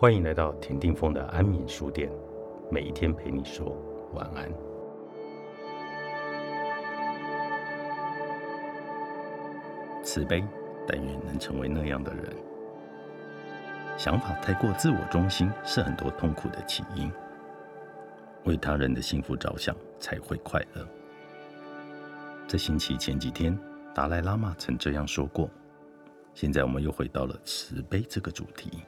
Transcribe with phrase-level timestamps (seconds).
[0.00, 2.10] 欢迎来到田定峰的安眠书店，
[2.70, 3.76] 每一天陪你说
[4.14, 4.50] 晚安。
[10.02, 10.42] 慈悲，
[10.88, 12.34] 但愿能成为那样的人。
[13.98, 17.12] 想法太过自我中心，是很多痛苦的起因。
[18.44, 20.88] 为他人的幸福着想，才会快乐。
[22.48, 23.54] 这星期前几天，
[23.94, 25.50] 达赖喇嘛曾这样说过。
[26.32, 28.82] 现在我们又回到了慈悲这个主题。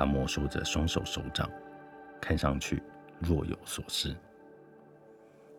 [0.00, 1.46] 他摩挲着双手手掌，
[2.22, 2.82] 看上去
[3.18, 4.16] 若有所思。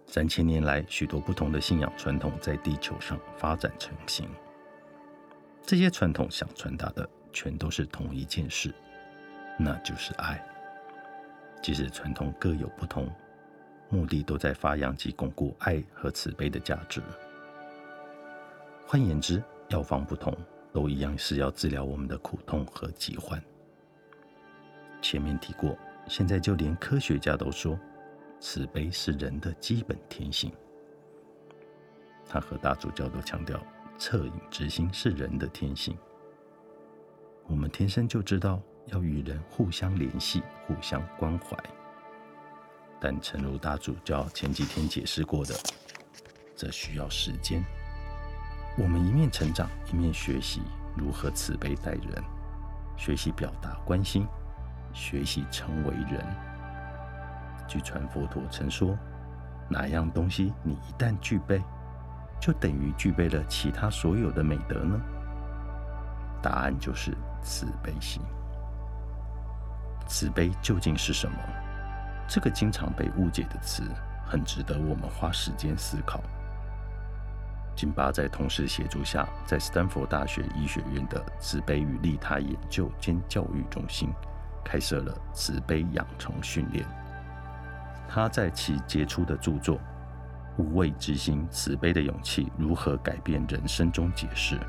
[0.07, 4.27] 三千年来，许多不同的信仰传统在地球上发展成型。
[5.61, 8.73] 这些传统想传达的，全都是同一件事，
[9.59, 10.43] 那就是爱。
[11.61, 13.07] 即使传统各有不同，
[13.89, 16.99] 目的都在发扬及巩固爱和慈悲的价值。
[18.87, 20.35] 换言之，药方不同，
[20.73, 23.39] 都一样是要治疗我们的苦痛和疾患。
[25.01, 27.79] 前面提过，现在就连科学家都说，
[28.39, 30.51] 慈悲是人的基本天性。
[32.27, 33.61] 他和大主教都强调，
[33.97, 35.97] 恻隐之心是人的天性。
[37.47, 38.61] 我们天生就知道。
[38.87, 41.55] 要与人互相联系、互相关怀，
[42.99, 45.53] 但诚如大主教前几天解释过的，
[46.55, 47.63] 这需要时间。
[48.79, 50.61] 我们一面成长，一面学习
[50.97, 52.23] 如何慈悲待人，
[52.97, 54.25] 学习表达关心，
[54.93, 56.25] 学习成为人。
[57.67, 58.97] 据传，佛陀曾说
[59.69, 61.61] ：“哪样东西你一旦具备，
[62.39, 64.99] 就等于具备了其他所有的美德呢？”
[66.43, 68.21] 答案就是慈悲心。
[70.07, 71.37] 慈悲究竟是什么？
[72.27, 73.83] 这个经常被误解的词，
[74.25, 76.21] 很值得我们花时间思考。
[77.75, 84.09] 金巴在同事协助下，在斯坦福大学医学院的慈悲与利他研究兼教育中心
[84.63, 86.85] 开设了慈悲养成训练。
[88.07, 89.77] 他在其杰出的著作
[90.57, 94.59] 《无畏之心：慈悲的勇气如何改变人生》中解释，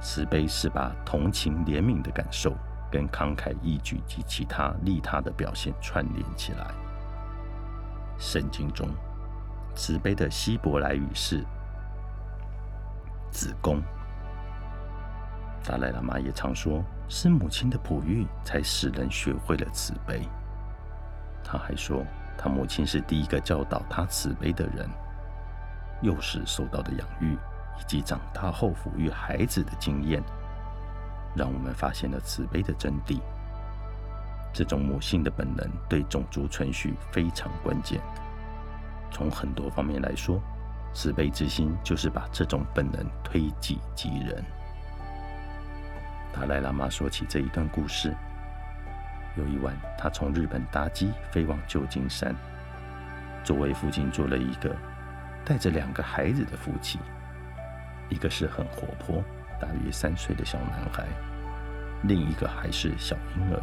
[0.00, 2.54] 慈悲是把同情、怜悯的感受。
[2.90, 6.68] 跟慷慨义举及其他利他的表现串联起来。
[8.16, 8.88] 圣经中，
[9.74, 11.44] 慈悲的希伯来语是
[13.30, 13.82] “子宫”。
[15.62, 20.28] 达赖喇嘛也常说，是母亲的哺育才使人学会了慈悲。
[21.42, 22.04] 他还说，
[22.36, 24.88] 他母亲是第一个教导他慈悲的人。
[26.02, 27.32] 幼时受到的养育，
[27.80, 30.22] 以及长大后抚育孩子的经验。
[31.34, 33.20] 让我们发现了慈悲的真谛。
[34.52, 38.00] 这种母性的本能对种族存续非常关键。
[39.10, 40.40] 从很多方面来说，
[40.92, 44.44] 慈悲之心就是把这种本能推己及人。
[46.38, 48.14] 达赖喇嘛说起这一段故事：
[49.34, 52.32] 有一晚，他从日本搭机飞往旧金山，
[53.42, 54.72] 座位附近坐了一个
[55.44, 57.00] 带着两个孩子的夫妻，
[58.08, 59.20] 一个是很活泼。
[59.60, 61.04] 大约三岁的小男孩，
[62.04, 63.60] 另一个还是小婴儿。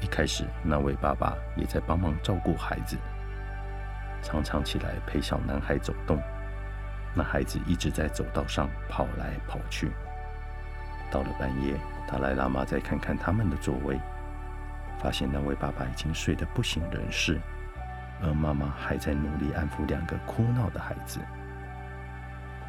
[0.00, 2.96] 一开始，那位爸爸也在帮忙照顾孩子，
[4.22, 6.22] 常常起来陪小男孩走动。
[7.12, 9.90] 那孩子一直在走道上跑来跑去。
[11.12, 11.76] 到了半夜，
[12.08, 14.00] 达赖喇嘛再看看他们的座位，
[14.98, 17.38] 发现那位爸爸已经睡得不省人事，
[18.22, 21.20] 而妈妈还在努力安抚两个哭闹的孩子。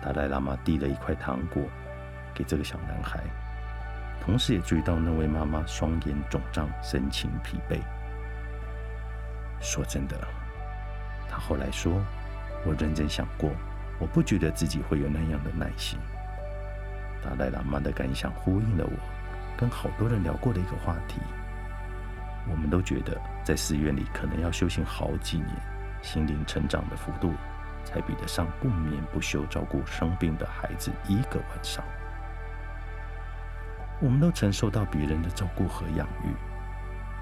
[0.02, 1.64] 达赖喇嘛递了一块糖果。
[2.36, 3.20] 给这个小男孩，
[4.20, 7.80] 同时也注意到那位妈妈双眼肿胀，神情疲惫。
[9.62, 10.18] 说真的，
[11.30, 12.04] 他后来说
[12.66, 13.52] ：“我认真想过，
[14.00, 16.00] 我不觉得自己会有那样的耐心。”
[17.24, 18.92] 达赖喇嘛的感想呼应了我
[19.58, 21.20] 跟好多人聊过的一个话题。
[22.50, 25.50] 我们都觉得在寺院里可能要修行好几年，
[26.02, 27.34] 心灵成长的幅度
[27.86, 31.84] 才比得上不眠不休照顾生病的孩子一个晚上。
[34.02, 36.34] 我们都曾受到别人的照顾和养育，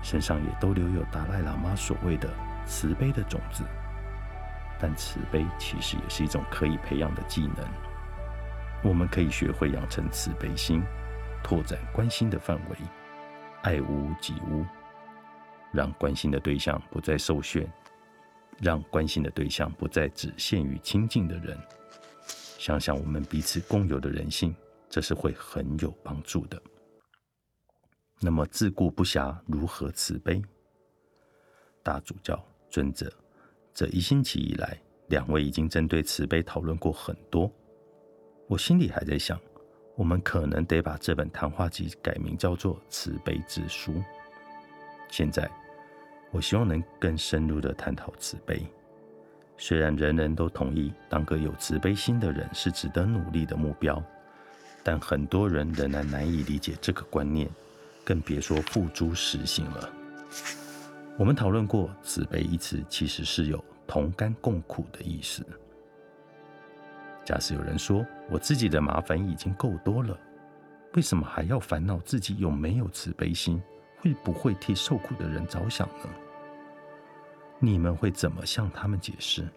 [0.01, 2.27] 身上也都留有达赖喇嘛所谓的
[2.65, 3.63] 慈悲的种子。
[4.79, 7.90] 但慈悲其实也是一种可以培养的技能。
[8.83, 10.81] 我们可以学会养成慈悲心，
[11.43, 12.77] 拓展关心的范围，
[13.63, 14.65] 爱屋及乌，
[15.71, 17.71] 让关心的对象不再受限，
[18.59, 21.57] 让关心的对象不再只限于亲近的人。
[22.57, 24.55] 想想我们彼此共有的人性。
[24.93, 26.61] 这是会很有帮助的。
[28.19, 30.43] 那么自顾不暇，如何慈悲？
[31.81, 32.37] 大主教
[32.69, 33.09] 尊者，
[33.73, 37.49] 这一星期以来，两位已经针对慈悲讨论过很多。
[38.51, 39.39] 我心里还在想，
[39.95, 43.93] 我们可能得把这本谈话集改名叫做《慈悲之书》。
[45.09, 45.49] 现在，
[46.31, 48.61] 我希望能更深入的探讨慈悲。
[49.57, 54.03] 虽然人人都同意当个有慈悲心的人是值得努力的目标，
[54.83, 57.49] 但很多人仍然难以理解这个观念，
[58.03, 59.89] 更别说付诸实行了。
[61.17, 65.41] 我们讨论过，慈悲一词其实是有同甘共苦的意思。
[67.31, 70.19] 假使有人说我自己的麻烦已经够多了，
[70.95, 73.63] 为什么还要烦恼自己有没有慈悲心，
[74.01, 76.09] 会不会替受苦的人着想呢？
[77.57, 79.47] 你们会怎么向他们解释？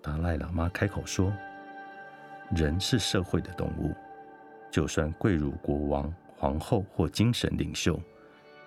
[0.00, 1.30] 达赖喇嘛开口说
[2.56, 3.94] ：“人是社会的动物，
[4.70, 8.00] 就算贵如国王、皇后或精神领袖，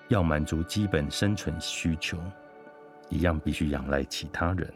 [0.09, 2.15] 要满足基本生存需求，
[3.09, 4.71] 一样必须仰赖其他人。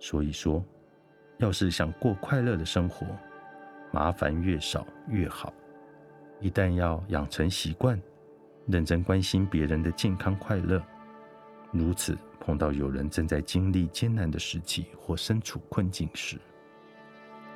[0.00, 0.60] 所以说。”
[1.38, 3.06] 要是想过快乐的生活，
[3.92, 5.52] 麻烦越少越好。
[6.40, 8.00] 一旦要养成习惯，
[8.66, 10.82] 认真关心别人的健康快乐，
[11.72, 16.36] 如此碰到有人正在经历艰难的时期或身处困境时，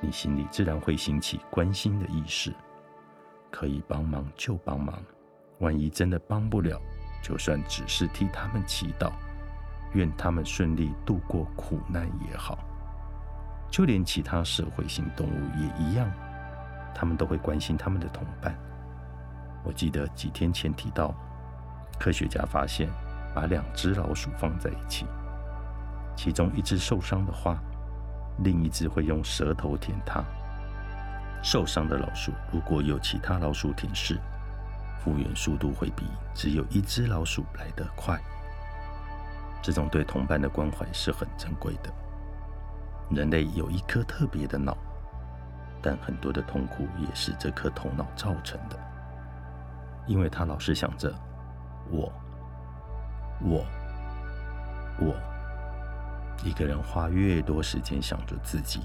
[0.01, 2.53] 你心里自然会兴起关心的意识，
[3.51, 5.03] 可以帮忙就帮忙。
[5.59, 6.81] 万一真的帮不了，
[7.21, 9.13] 就算只是替他们祈祷，
[9.93, 12.59] 愿他们顺利度过苦难也好。
[13.73, 16.07] 就连其他社会性动物也一样，
[16.95, 18.55] 他们都会关心他们的同伴。
[19.65, 21.15] 我记得几天前提到，
[21.99, 22.91] 科学家发现，
[23.35, 25.07] 把两只老鼠放在一起，
[26.15, 27.57] 其中一只受伤的话，
[28.45, 30.23] 另一只会用舌头舔它。
[31.43, 34.19] 受伤的老鼠如果有其他老鼠舔舐，
[35.03, 36.05] 复原速度会比
[36.35, 38.21] 只有一只老鼠来得快。
[39.63, 41.91] 这种对同伴的关怀是很珍贵的。
[43.15, 44.77] 人类有一颗特别的脑，
[45.83, 48.79] 但很多的痛苦也是这颗头脑造成的，
[50.07, 51.13] 因为他老是想着
[51.91, 52.13] 我、
[53.41, 53.65] 我、
[54.99, 55.15] 我。
[56.45, 58.81] 一个人花越多时间想着自己，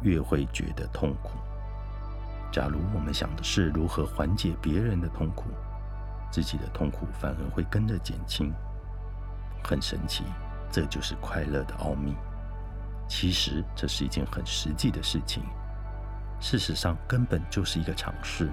[0.00, 1.38] 越会觉得痛苦。
[2.50, 5.44] 假如我们想的是如何缓解别人的痛苦，
[6.32, 8.52] 自己的痛苦反而会跟着减轻。
[9.62, 10.24] 很神奇，
[10.68, 12.16] 这就是快乐的奥秘。
[13.10, 15.42] 其实这是一件很实际的事情，
[16.38, 18.48] 事实上根本就是一个尝试。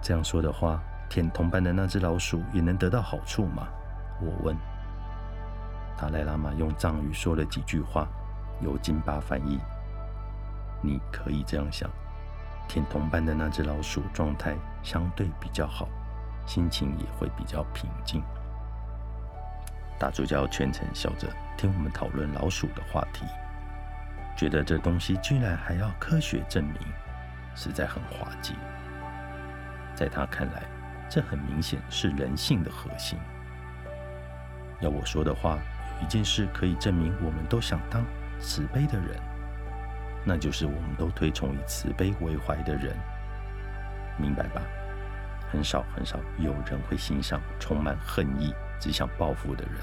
[0.00, 0.80] 这样说的话，
[1.10, 3.66] 舔同伴的那只老鼠也能得到好处吗？
[4.20, 4.56] 我问。
[5.98, 8.06] 达赖喇嘛用藏语说了几句话，
[8.60, 9.58] 由金巴翻译。
[10.80, 11.90] 你可以这样想：
[12.68, 15.88] 舔同伴的那只老鼠状态相对比较好，
[16.46, 18.22] 心情也会比较平静。
[20.02, 23.24] 大主教全程笑着听我们讨论老鼠的话题，
[24.36, 26.76] 觉得这东西居然还要科学证明，
[27.54, 28.56] 实在很滑稽。
[29.94, 30.64] 在他看来，
[31.08, 33.16] 这很明显是人性的核心。
[34.80, 35.56] 要我说的话，
[36.00, 38.04] 有一件事可以证明我们都想当
[38.40, 39.16] 慈悲的人，
[40.24, 42.92] 那就是我们都推崇以慈悲为怀的人，
[44.18, 44.62] 明白吧？
[45.48, 48.52] 很少很少有人会欣赏充满恨意。
[48.80, 49.76] 只想报复的人，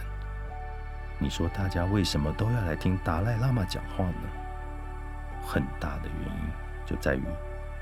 [1.21, 4.29] 你说大家为什么都要来听达赖喇嘛讲话呢？
[5.45, 6.49] 很大的原因
[6.85, 7.23] 就在于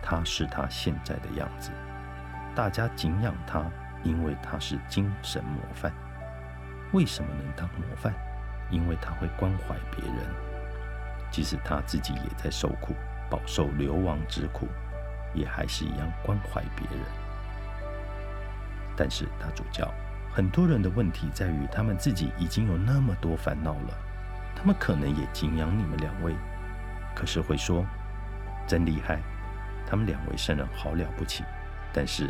[0.01, 1.69] 他是他现在的样子，
[2.55, 3.63] 大家敬仰他，
[4.03, 5.93] 因为他是精神模范。
[6.93, 8.11] 为什么能当模范？
[8.71, 10.27] 因为他会关怀别人，
[11.29, 12.95] 即使他自己也在受苦，
[13.29, 14.67] 饱受流亡之苦，
[15.35, 17.05] 也还是一样关怀别人。
[18.95, 19.87] 但是大主教。
[20.37, 23.97] 很多人的问题在于，他们自己已经有那么多烦恼了，
[24.55, 26.31] 他们可能也敬仰你们两位，
[27.15, 27.83] 可是会说
[28.67, 29.19] 真厉害，
[29.87, 31.43] 他们两位圣人好了不起，
[31.91, 32.29] 但是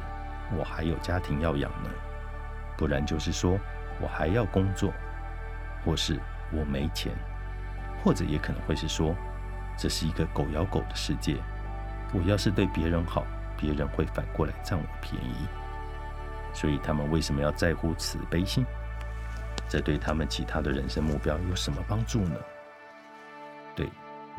[0.57, 1.89] 我还有家庭要养呢，
[2.77, 3.59] 不然就是说
[3.99, 4.93] 我还要工作，
[5.83, 6.17] 或是
[6.53, 7.11] 我没钱，
[8.01, 9.13] 或者也可能会是说
[9.77, 11.35] 这是一个狗咬狗的世界，
[12.13, 13.25] 我要是对别人好，
[13.57, 15.45] 别人会反过来占我便宜。
[16.57, 18.65] 所以他们为什么要在乎慈悲心？
[19.69, 22.35] 这对他们其他的人生目标有什么帮助呢？
[23.75, 23.87] 对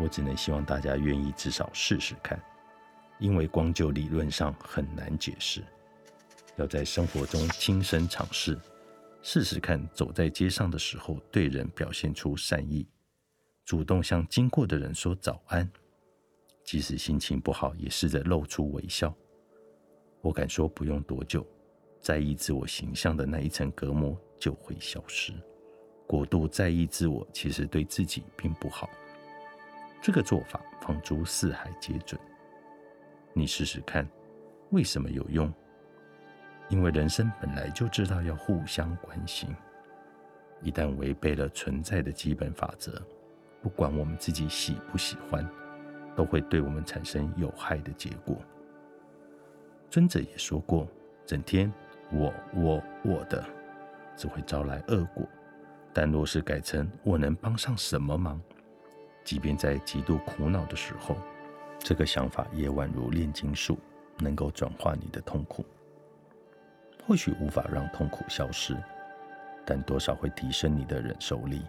[0.01, 2.37] 我只能希望大家愿意至少试试看，
[3.21, 5.63] 因为光就理论上很难解释，
[6.57, 8.59] 要在生活中亲身尝试，
[9.23, 12.85] 试试看走在街上的时候对人表现出善意，
[13.65, 15.71] 主动向经过的人说早安，
[16.65, 19.15] 即使心情不好也试着露出微笑。
[20.21, 21.47] 我敢说不用多久。
[22.01, 25.33] 在意自我形象的那一层隔膜就会消失。
[26.07, 28.89] 过度在意自我，其实对自己并不好。
[30.01, 32.19] 这个做法放诸四海皆准。
[33.35, 34.09] 你试试看，
[34.71, 35.53] 为什么有用？
[36.71, 39.55] 因为人生本来就知道要互相关心，
[40.63, 43.03] 一旦违背了存在的基本法则，
[43.63, 45.47] 不管我们自己喜不喜欢，
[46.17, 48.37] 都会对我们产生有害的结果。
[49.91, 50.87] 尊者也说过，
[51.27, 51.73] 整天
[52.11, 53.45] 我我我的，
[54.17, 55.27] 只会招来恶果。
[55.93, 58.41] 但若是改成我能帮上什么忙，
[59.25, 61.17] 即便在极度苦恼的时候，
[61.79, 63.79] 这个想法也宛如炼金术，
[64.19, 65.65] 能够转化你的痛苦。
[67.07, 68.77] 或许无法让痛苦消失，
[69.65, 71.63] 但多少会提升你的忍受力，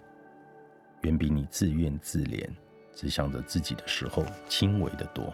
[1.02, 2.48] 远比你自怨自怜、
[2.94, 5.34] 只想着自己的时候轻微的多。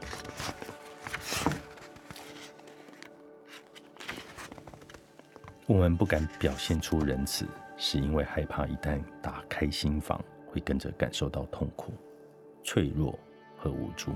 [5.68, 11.92] 我们不敢表现出仁慈，是因为害怕一旦打开心房，会跟着感受到痛苦、
[12.64, 13.18] 脆弱
[13.58, 14.12] 和无助。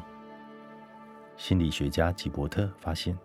[1.37, 3.17] 心理学家吉伯特发现。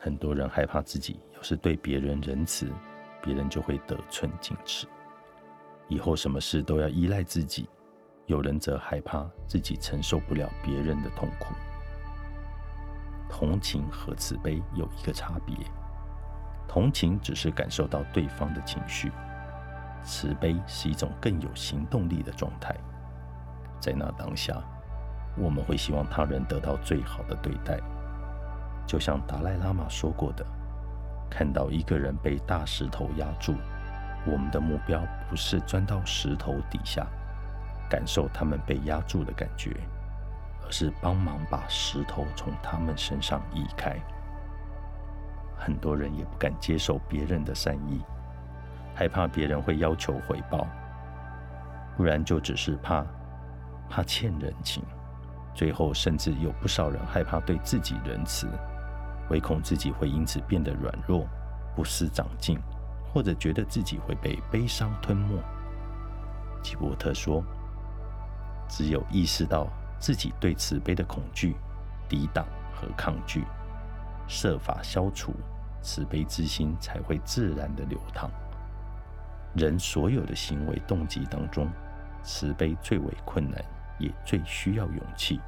[0.00, 2.72] 很多人害怕自己要是对别人仁慈，
[3.20, 4.86] 别人就会得寸进尺，
[5.88, 7.68] 以后什么事都要依赖自己。
[8.26, 11.52] 有人则害怕自己承受不了别人的痛苦。
[13.28, 15.56] 同情和慈悲有一个差别：
[16.68, 19.10] 同情只是感受到对方的情绪，
[20.04, 22.76] 慈悲是一种更有行动力的状态。
[23.80, 24.62] 在那当下，
[25.36, 27.80] 我们会希望他人得到最好的对待。
[28.86, 30.44] 就像达赖喇嘛说过的，
[31.30, 33.54] 看到一个人被大石头压住，
[34.26, 37.06] 我们的目标不是钻到石头底下，
[37.88, 39.74] 感受他们被压住的感觉，
[40.64, 43.96] 而是帮忙把石头从他们身上移开。
[45.58, 48.00] 很多人也不敢接受别人的善意，
[48.94, 50.66] 害怕别人会要求回报，
[51.96, 53.04] 不然就只是怕
[53.90, 54.82] 怕欠人情。
[55.54, 58.48] 最后，甚至有不少人害怕对自己仁慈。
[59.30, 61.26] 唯恐自己会因此变得软弱、
[61.76, 62.58] 不思长进，
[63.12, 65.38] 或者觉得自己会被悲伤吞没。
[66.62, 67.44] 吉伯特说
[68.70, 69.66] ：“只有意识到
[69.98, 71.56] 自己对慈悲的恐惧、
[72.08, 73.44] 抵挡和抗拒，
[74.28, 75.34] 设法消除
[75.82, 78.30] 慈悲之心，才会自然的流淌。
[79.54, 81.68] 人所有的行为动机当中，
[82.22, 83.60] 慈悲最为困难，
[83.98, 85.40] 也最需要勇气，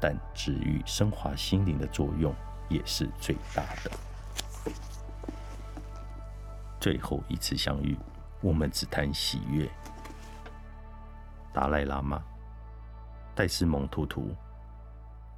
[0.00, 2.34] 但治愈、升华心灵的作用。”
[2.68, 3.90] 也是最大的。
[6.80, 7.94] 最后一次相遇，
[8.40, 9.68] 我们只谈喜悦。
[11.52, 12.22] 达赖喇嘛、
[13.34, 14.34] 戴斯蒙图图、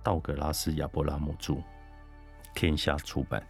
[0.00, 1.56] 道格拉斯·亚伯拉姆著，
[2.54, 3.42] 天下出版。